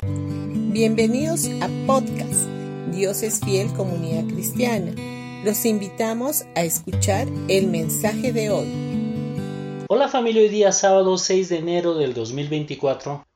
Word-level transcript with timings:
Bienvenidos 0.00 1.48
a 1.60 1.68
podcast 1.88 2.48
Dios 2.92 3.24
es 3.24 3.40
fiel 3.40 3.72
comunidad 3.72 4.32
cristiana. 4.32 4.92
Los 5.44 5.64
invitamos 5.64 6.44
a 6.54 6.62
escuchar 6.62 7.26
el 7.48 7.66
mensaje 7.66 8.32
de 8.32 8.50
hoy. 8.50 9.86
Hola 9.88 10.06
familia, 10.06 10.42
hoy 10.42 10.50
día 10.50 10.70
sábado 10.70 11.18
6 11.18 11.48
de 11.48 11.58
enero 11.58 11.94
del 11.94 12.14
2024 12.14 13.26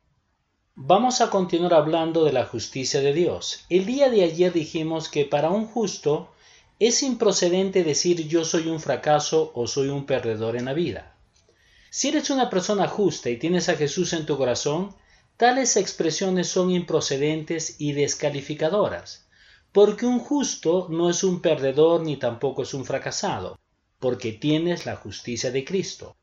vamos 0.77 1.21
a 1.21 1.31
continuar 1.31 1.75
hablando 1.75 2.25
de 2.25 2.33
la 2.33 2.47
justicia 2.47 3.01
de 3.01 3.13
Dios. 3.13 3.65
El 3.69 3.85
día 3.85 4.09
de 4.09 4.23
ayer 4.23 4.53
dijimos 4.53 5.09
que 5.09 5.25
para 5.25 5.51
un 5.51 5.67
justo 5.67 6.31
es 6.79 7.03
improcedente 7.03 7.83
decir 7.83 8.29
yo 8.29 8.45
soy 8.45 8.69
un 8.69 8.79
fracaso 8.79 9.51
o 9.57 9.67
soy 9.67 9.89
un 9.89 10.07
perdedor 10.07 10.57
en 10.57 10.67
la 10.67 10.75
vida. 10.75 11.17
Si 11.91 12.07
eres 12.07 12.31
una 12.31 12.51
persona 12.51 12.87
justa 12.87 13.31
y 13.31 13.37
tienes 13.37 13.69
a 13.69 13.75
Jesús 13.75 14.13
en 14.13 14.27
tu 14.27 14.39
corazón, 14.39 14.95
tales 15.43 15.77
expresiones 15.77 16.47
son 16.47 16.71
improcedentes 16.71 17.81
y 17.81 17.95
descalificadoras, 17.95 19.27
porque 19.73 20.07
un 20.07 20.21
justo 20.21 20.87
no 20.89 21.11
es 21.11 21.25
un 21.25 21.41
perdedor 21.41 22.03
ni 22.03 22.17
tampoco 22.17 22.63
es 22.63 22.75
un 22.75 22.85
fracasado, 22.85 23.59
porque 23.99 24.31
tienes 24.31 24.87
la 24.87 24.95
justicia 24.95 25.51
de 25.51 25.65
Cristo. 25.65 26.15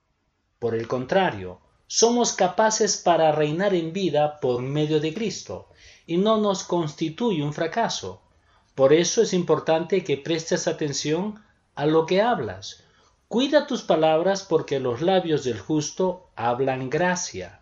Por 0.58 0.74
el 0.74 0.88
contrario, 0.88 1.60
somos 1.86 2.32
capaces 2.32 2.96
para 2.96 3.34
reinar 3.34 3.74
en 3.74 3.92
vida 3.92 4.40
por 4.40 4.62
medio 4.62 5.02
de 5.02 5.14
Cristo, 5.14 5.68
y 6.08 6.16
no 6.16 6.38
nos 6.38 6.64
constituye 6.64 7.44
un 7.44 7.52
fracaso. 7.52 8.22
Por 8.74 8.94
eso 8.94 9.22
es 9.22 9.34
importante 9.34 10.02
que 10.06 10.16
prestes 10.16 10.66
atención 10.66 11.44
a 11.76 11.86
lo 11.86 12.06
que 12.06 12.22
hablas, 12.22 12.86
Cuida 13.28 13.68
tus 13.68 13.84
palabras 13.84 14.42
porque 14.42 14.80
los 14.80 15.02
labios 15.02 15.44
del 15.44 15.60
justo 15.60 16.32
hablan 16.36 16.90
gracia. 16.90 17.59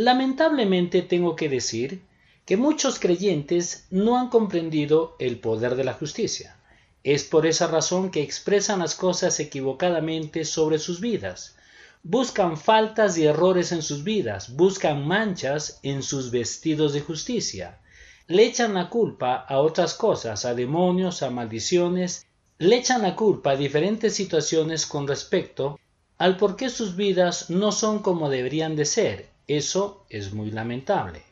Lamentablemente 0.00 1.02
tengo 1.02 1.34
que 1.34 1.48
decir 1.48 2.02
que 2.46 2.56
muchos 2.56 3.00
creyentes 3.00 3.88
no 3.90 4.16
han 4.16 4.28
comprendido 4.28 5.16
el 5.18 5.40
poder 5.40 5.74
de 5.74 5.82
la 5.82 5.92
justicia. 5.92 6.56
Es 7.02 7.24
por 7.24 7.46
esa 7.46 7.66
razón 7.66 8.12
que 8.12 8.22
expresan 8.22 8.78
las 8.78 8.94
cosas 8.94 9.40
equivocadamente 9.40 10.44
sobre 10.44 10.78
sus 10.78 11.00
vidas. 11.00 11.56
Buscan 12.04 12.56
faltas 12.56 13.18
y 13.18 13.26
errores 13.26 13.72
en 13.72 13.82
sus 13.82 14.04
vidas, 14.04 14.54
buscan 14.54 15.04
manchas 15.04 15.80
en 15.82 16.04
sus 16.04 16.30
vestidos 16.30 16.92
de 16.92 17.00
justicia. 17.00 17.80
Le 18.28 18.44
echan 18.44 18.74
la 18.74 18.90
culpa 18.90 19.34
a 19.34 19.58
otras 19.58 19.94
cosas, 19.94 20.44
a 20.44 20.54
demonios, 20.54 21.24
a 21.24 21.30
maldiciones 21.30 22.24
le 22.58 22.76
echan 22.76 23.02
la 23.02 23.16
culpa 23.16 23.50
a 23.50 23.56
diferentes 23.56 24.14
situaciones 24.14 24.86
con 24.86 25.08
respecto 25.08 25.76
al 26.18 26.36
por 26.36 26.54
qué 26.54 26.70
sus 26.70 26.94
vidas 26.94 27.50
no 27.50 27.72
son 27.72 27.98
como 27.98 28.30
deberían 28.30 28.76
de 28.76 28.84
ser. 28.84 29.37
Eso 29.48 30.04
es 30.10 30.34
muy 30.34 30.50
lamentable. 30.50 31.22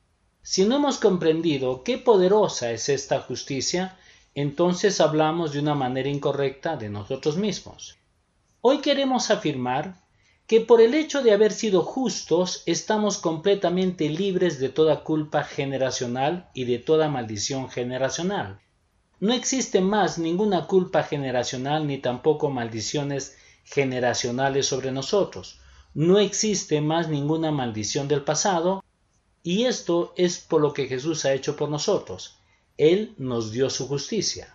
Si 0.40 0.64
no 0.64 0.76
hemos 0.76 0.96
comprendido 0.96 1.84
qué 1.84 1.98
poderosa 1.98 2.70
es 2.72 2.88
esta 2.88 3.20
justicia, 3.20 3.98
entonces 4.34 5.02
hablamos 5.02 5.52
de 5.52 5.58
una 5.60 5.74
manera 5.74 6.08
incorrecta 6.08 6.78
de 6.78 6.88
nosotros 6.88 7.36
mismos. 7.36 7.98
Hoy 8.62 8.78
queremos 8.78 9.30
afirmar 9.30 10.00
que 10.46 10.62
por 10.62 10.80
el 10.80 10.94
hecho 10.94 11.22
de 11.22 11.32
haber 11.32 11.52
sido 11.52 11.82
justos 11.82 12.62
estamos 12.64 13.18
completamente 13.18 14.08
libres 14.08 14.58
de 14.60 14.70
toda 14.70 15.04
culpa 15.04 15.44
generacional 15.44 16.48
y 16.54 16.64
de 16.64 16.78
toda 16.78 17.10
maldición 17.10 17.68
generacional. 17.68 18.60
No 19.20 19.34
existe 19.34 19.82
más 19.82 20.18
ninguna 20.18 20.66
culpa 20.66 21.02
generacional 21.02 21.86
ni 21.86 21.98
tampoco 21.98 22.48
maldiciones 22.48 23.36
generacionales 23.64 24.66
sobre 24.66 24.90
nosotros. 24.90 25.60
No 25.96 26.18
existe 26.18 26.82
más 26.82 27.08
ninguna 27.08 27.52
maldición 27.52 28.06
del 28.06 28.22
pasado 28.22 28.84
y 29.42 29.64
esto 29.64 30.12
es 30.18 30.36
por 30.36 30.60
lo 30.60 30.74
que 30.74 30.88
Jesús 30.88 31.24
ha 31.24 31.32
hecho 31.32 31.56
por 31.56 31.70
nosotros. 31.70 32.36
Él 32.76 33.14
nos 33.16 33.50
dio 33.50 33.70
su 33.70 33.88
justicia. 33.88 34.54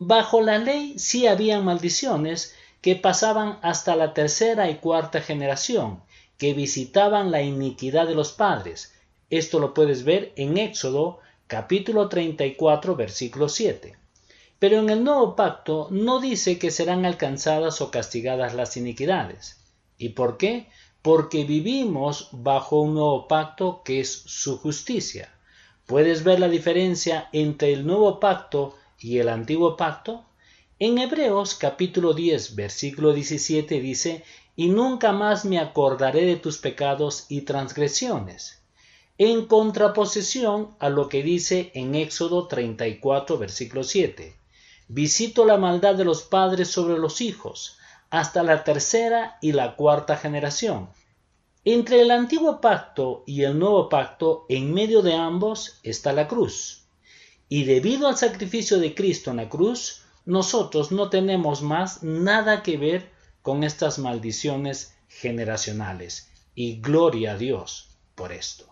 Bajo 0.00 0.40
la 0.40 0.58
ley 0.58 0.98
sí 0.98 1.28
habían 1.28 1.64
maldiciones 1.64 2.56
que 2.80 2.96
pasaban 2.96 3.60
hasta 3.62 3.94
la 3.94 4.14
tercera 4.14 4.68
y 4.68 4.78
cuarta 4.78 5.20
generación, 5.20 6.02
que 6.38 6.54
visitaban 6.54 7.30
la 7.30 7.40
iniquidad 7.40 8.08
de 8.08 8.16
los 8.16 8.32
padres. 8.32 8.94
Esto 9.30 9.60
lo 9.60 9.74
puedes 9.74 10.02
ver 10.02 10.32
en 10.34 10.58
Éxodo 10.58 11.20
capítulo 11.46 12.08
34, 12.08 12.96
versículo 12.96 13.48
7. 13.48 13.96
Pero 14.58 14.80
en 14.80 14.90
el 14.90 15.04
nuevo 15.04 15.36
pacto 15.36 15.86
no 15.92 16.18
dice 16.18 16.58
que 16.58 16.72
serán 16.72 17.04
alcanzadas 17.04 17.80
o 17.80 17.92
castigadas 17.92 18.54
las 18.54 18.76
iniquidades. 18.76 19.63
¿Y 19.98 20.10
por 20.10 20.36
qué? 20.36 20.68
Porque 21.02 21.44
vivimos 21.44 22.28
bajo 22.32 22.80
un 22.80 22.94
nuevo 22.94 23.28
pacto 23.28 23.82
que 23.84 24.00
es 24.00 24.10
su 24.10 24.58
justicia. 24.58 25.32
¿Puedes 25.86 26.24
ver 26.24 26.40
la 26.40 26.48
diferencia 26.48 27.28
entre 27.32 27.72
el 27.72 27.86
nuevo 27.86 28.20
pacto 28.20 28.76
y 28.98 29.18
el 29.18 29.28
antiguo 29.28 29.76
pacto? 29.76 30.24
En 30.78 30.98
Hebreos 30.98 31.54
capítulo 31.54 32.14
10 32.14 32.56
versículo 32.56 33.12
17 33.12 33.80
dice, 33.80 34.24
y 34.56 34.68
nunca 34.68 35.12
más 35.12 35.44
me 35.44 35.58
acordaré 35.58 36.24
de 36.24 36.36
tus 36.36 36.58
pecados 36.58 37.26
y 37.28 37.42
transgresiones 37.42 38.64
en 39.16 39.46
contraposición 39.46 40.74
a 40.80 40.88
lo 40.88 41.08
que 41.08 41.22
dice 41.22 41.70
en 41.74 41.94
Éxodo 41.94 42.48
34, 42.48 43.38
versículo 43.38 43.84
7. 43.84 44.34
Visito 44.88 45.44
la 45.44 45.56
maldad 45.56 45.94
de 45.94 46.04
los 46.04 46.22
padres 46.22 46.68
sobre 46.68 46.98
los 46.98 47.20
hijos, 47.20 47.78
hasta 48.10 48.42
la 48.42 48.64
tercera 48.64 49.38
y 49.40 49.52
la 49.52 49.76
cuarta 49.76 50.16
generación. 50.16 50.88
Entre 51.64 52.02
el 52.02 52.10
antiguo 52.10 52.60
pacto 52.60 53.24
y 53.26 53.42
el 53.42 53.58
nuevo 53.58 53.88
pacto, 53.88 54.44
en 54.48 54.74
medio 54.74 55.00
de 55.00 55.14
ambos, 55.14 55.80
está 55.82 56.12
la 56.12 56.28
cruz. 56.28 56.84
Y 57.48 57.64
debido 57.64 58.08
al 58.08 58.16
sacrificio 58.16 58.78
de 58.78 58.94
Cristo 58.94 59.30
en 59.30 59.38
la 59.38 59.48
cruz, 59.48 60.02
nosotros 60.26 60.92
no 60.92 61.10
tenemos 61.10 61.62
más 61.62 62.02
nada 62.02 62.62
que 62.62 62.76
ver 62.76 63.10
con 63.42 63.64
estas 63.64 63.98
maldiciones 63.98 64.94
generacionales. 65.08 66.30
Y 66.54 66.80
gloria 66.80 67.32
a 67.32 67.36
Dios 67.36 67.96
por 68.14 68.32
esto. 68.32 68.66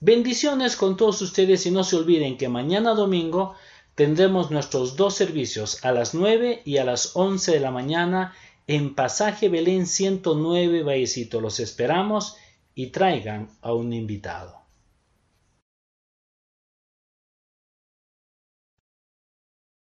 Bendiciones 0.00 0.76
con 0.76 0.96
todos 0.96 1.22
ustedes 1.22 1.66
y 1.66 1.70
no 1.70 1.82
se 1.82 1.96
olviden 1.96 2.36
que 2.36 2.48
mañana 2.48 2.94
domingo 2.94 3.54
tendremos 3.98 4.52
nuestros 4.52 4.94
dos 4.94 5.16
servicios 5.16 5.84
a 5.84 5.90
las 5.90 6.14
9 6.14 6.62
y 6.64 6.76
a 6.76 6.84
las 6.84 7.16
11 7.16 7.50
de 7.50 7.58
la 7.58 7.72
mañana 7.72 8.32
en 8.68 8.94
Pasaje 8.94 9.48
Belén 9.48 9.88
109 9.88 10.84
Vallecito. 10.84 11.40
Los 11.40 11.58
esperamos 11.58 12.36
y 12.76 12.92
traigan 12.92 13.50
a 13.60 13.72
un 13.72 13.92
invitado. 13.92 14.67